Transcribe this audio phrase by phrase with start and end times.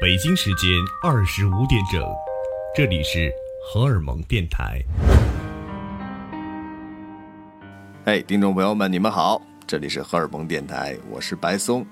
[0.00, 0.68] 北京时间
[1.02, 2.02] 二十五点整，
[2.74, 3.32] 这里是
[3.64, 4.82] 荷尔蒙电台。
[8.04, 11.86] 哎，听众朋友们，你们好，这里是荷尔蒙电台，我是白松。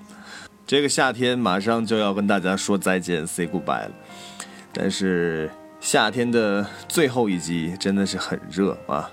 [0.67, 3.91] 这个夏天马上就要跟大家说再见，say goodbye 了。
[4.73, 9.09] 但是夏天的最后一集真的是很热啊！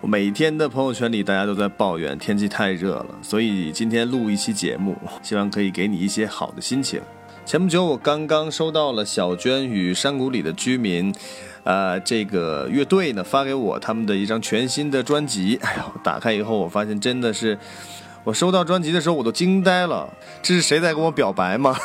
[0.00, 7.00] 我每天的朋友圈里大家都在抱怨天气太热了，所以今天录一期节目，希望可以给你一些好的心情。
[7.44, 11.12] 前不久，我刚刚收到了小娟与山谷里的居民，
[11.64, 15.58] 呃，这个乐队呢发给我他们的一张全新的专辑。
[15.60, 17.58] 哎呦，打开以后，我发现真的是，
[18.24, 20.08] 我收到专辑的时候我都惊呆了。
[20.40, 21.76] 这是谁在跟我表白吗？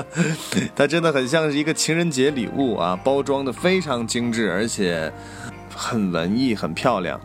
[0.76, 5.10] 它真的很像是一个情人节礼物啊，包装的非常精致，而且
[5.74, 7.18] 很文艺，很漂亮。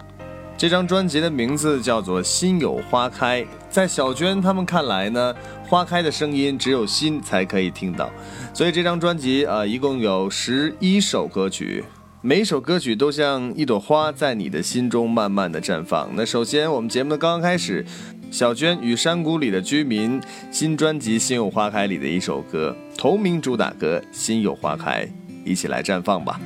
[0.58, 3.44] 这张专辑的名字叫做《心有花开》。
[3.70, 5.36] 在小娟他们看来呢，
[5.68, 8.10] 花开的声音只有心才可以听到，
[8.56, 11.84] 所以这张专辑啊，一共有十一首歌曲，
[12.22, 16.09] 每一首歌曲都像一朵花，在你的心中慢慢的绽放。
[16.16, 17.86] 那首先，我们节目的刚刚开始，
[18.31, 20.20] 小娟与山谷里的居民
[20.52, 25.06] 新专辑《心有花开》里的一首歌，同名主打歌《心有花开》，
[25.46, 26.42] 一起来绽放吧。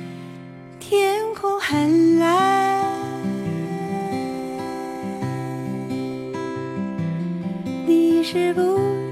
[0.78, 2.51] 天空很蓝。
[8.32, 8.62] 是不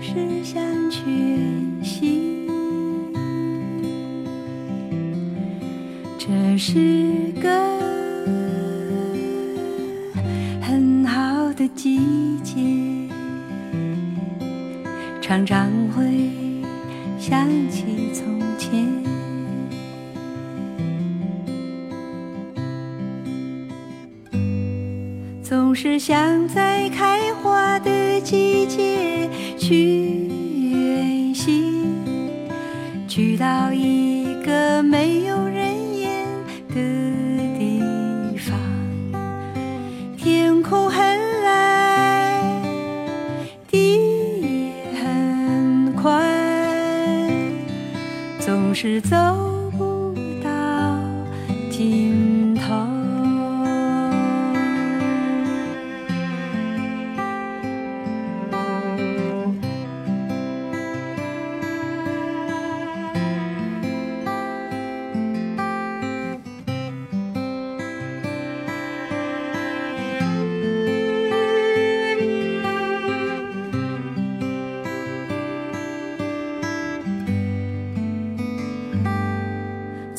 [0.01, 1.03] 是想学
[1.83, 2.49] 习？
[6.17, 7.51] 这是个
[10.63, 12.01] 很好的季
[12.43, 12.63] 节，
[15.21, 16.31] 常常会
[17.19, 17.90] 想起
[25.71, 28.11] 总是想在开花的。
[28.21, 30.20] 季节去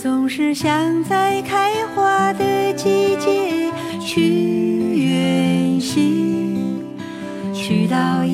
[0.01, 3.71] 总是想在开花的季节
[4.03, 4.19] 去
[4.95, 6.83] 远行，
[7.53, 8.25] 去到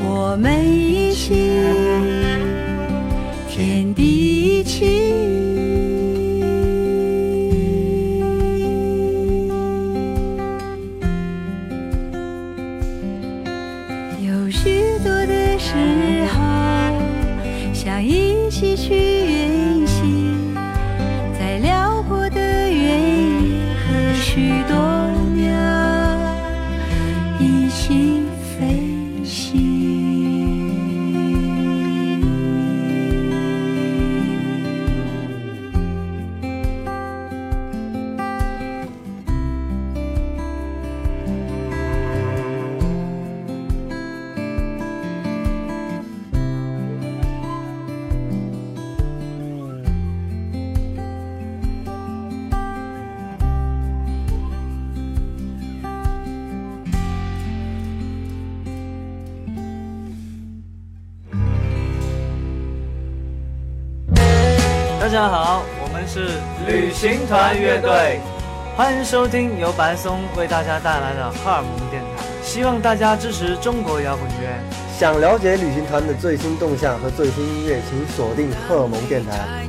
[0.00, 1.51] 我们一起。
[65.12, 68.18] 家好，我们是旅行团乐队，
[68.74, 72.24] 欢迎收听由白松为大家带来的荷尔蒙电台。
[72.42, 74.48] 希望大家支持中国摇滚乐。
[74.98, 79.68] 想了解旅行团的最新动向和最新音乐，请锁定荷尔蒙电台。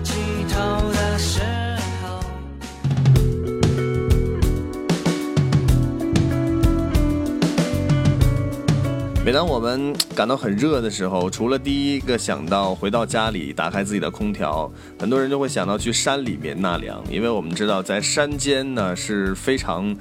[9.26, 19.96] 每当我们感到很热的时候，除了第一个想到回到家里打开自己的空调，很多人就会想到去山里面纳凉，因为我们知道在山间呢是非常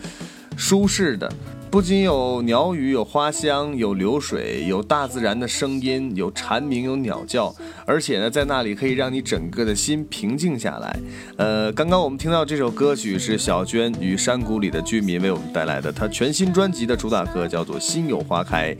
[0.56, 1.32] 舒适的，
[1.72, 7.50] 不仅有鸟语、有花香、有流水、有大自然的声音、有蝉鸣、有鸟叫，
[7.86, 10.94] 而且呢在那里可以让你整个的心平静下来。
[11.38, 18.74] 呃，刚刚我们听到这首歌曲是小娟与山谷里的居民为我们带来的，她全新专辑的主打歌叫做《心有花开》。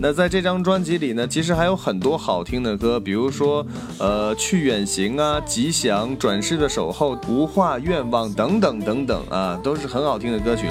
[0.00, 3.66] 那在这张专辑里呢，其实还有很多好听的歌，比如说，
[3.98, 10.68] 呃，去远行啊，吉祥，转世的守候，无话愿望等等等等啊，都是很好听的歌曲。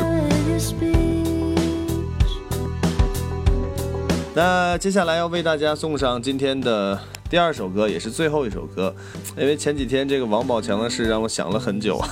[4.33, 6.98] 那接下来要为大家送上今天的
[7.30, 8.94] 第二首歌，也是最后一首歌，
[9.38, 12.10] 因为前几天这个王宝强的事让我想了很久啊。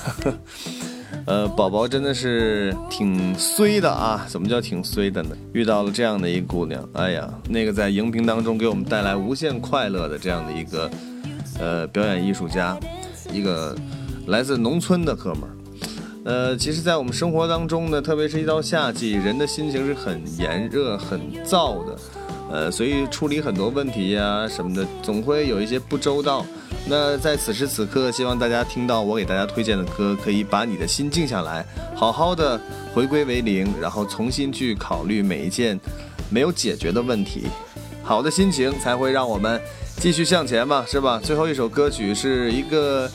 [1.26, 4.26] 呃，宝宝真的是挺衰的啊！
[4.28, 5.30] 怎么叫挺衰的呢？
[5.54, 10.90] 遇到了这样的一姑娘，哎呀，那个在荧屏当中给我们带来无限快乐的这样的一个
[11.60, 12.78] 呃表演艺术家，
[13.32, 13.76] 一个
[14.28, 15.59] 来自农村的哥们儿。
[16.30, 21.96] 呃，其实，在我们生活当中呢，特别是一到夏季，人的心情是很炎热、很燥的，
[22.52, 26.46] 呃，所以处理很多问题呀什么的，总会有一些不周到。
[26.88, 31.66] 那在此时此刻，希望大家听到我给大家推荐的歌，可以把你的心静下来，
[31.96, 32.62] 好好的
[32.94, 35.80] 回归为零，然后重新去考虑每一件
[36.30, 37.48] 没有解决的问题。
[38.04, 39.60] 好的心情才会让我们
[39.98, 41.20] 继续向前嘛，是吧？
[41.24, 43.10] 最后一首歌曲是一个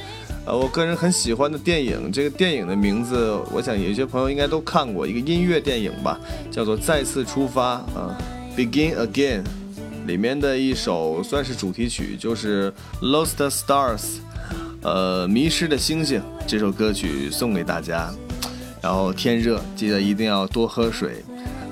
[0.46, 6.20] 呃，我个人很喜欢的电影，这个电影的名字，我想有些朋友应该都看过，一个音乐电影吧，
[6.50, 8.14] 叫做《再次出发》啊，
[8.58, 9.42] 《Begin Again》。
[10.06, 12.70] 里面的一首算是主题曲，就是
[13.00, 13.98] 《Lost Stars》，
[14.82, 16.22] 呃，迷失的星星。
[16.46, 18.12] 这首歌曲送给大家。
[18.82, 21.24] 然后天热，记得一定要多喝水，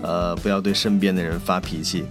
[0.03, 2.07] 呃，不要对身边的人发脾气。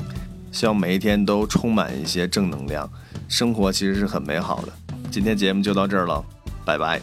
[0.52, 2.88] 希望每一天都充满一些正能量，
[3.28, 4.72] 生活其实是很美好的。
[5.10, 6.24] 今天节目就到这儿了，
[6.66, 7.02] 拜拜。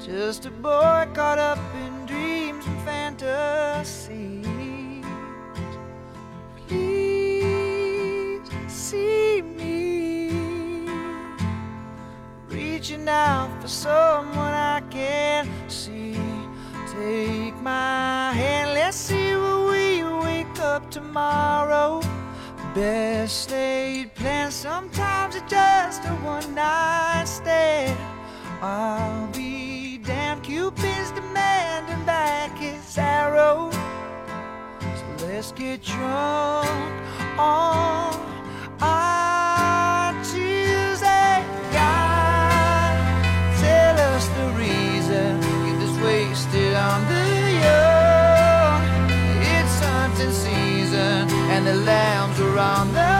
[0.00, 2.82] Just a boy caught up in dreams and
[3.18, 4.53] fantasies.
[13.08, 16.14] Out for someone I can see.
[16.92, 22.00] Take my hand, let's see what we wake up tomorrow.
[22.74, 27.98] Best laid plans, sometimes it's just a one night stand.
[28.62, 33.70] I'll be damn Cupid's demanding back his arrow.
[34.80, 36.92] So let's get drunk
[37.38, 38.23] on
[52.54, 53.13] around there.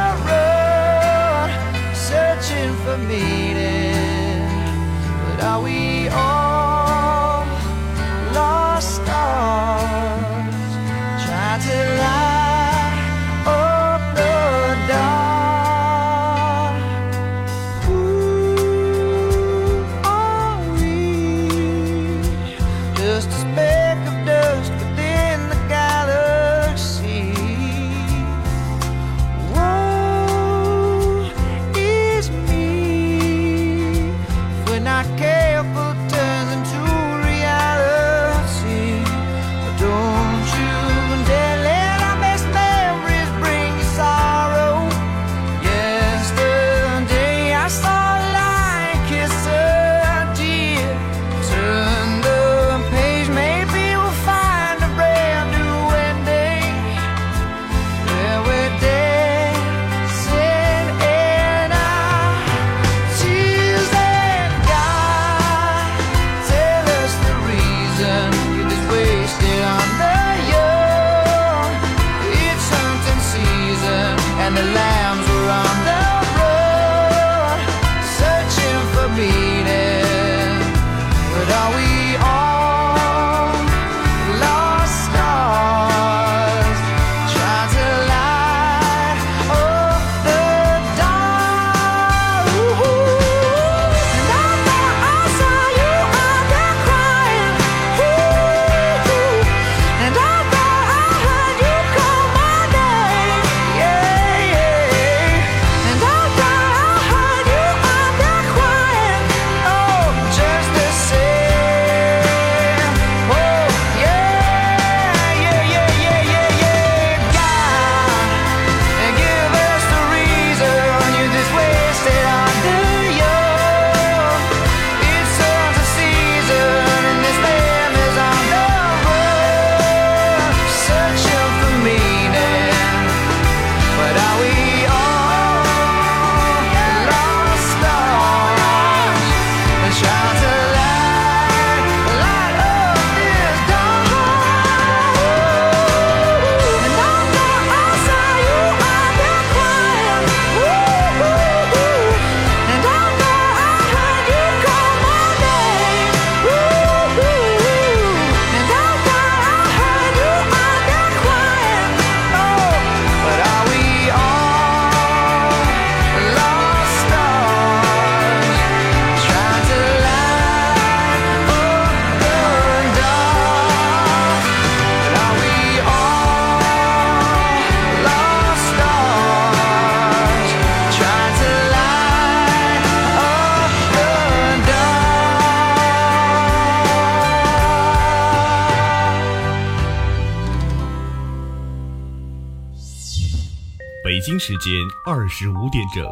[194.38, 194.72] 时间
[195.06, 196.04] 二十五点整，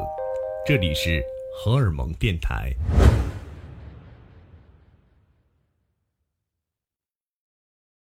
[0.66, 1.22] 这里是
[1.56, 2.72] 荷尔蒙电台。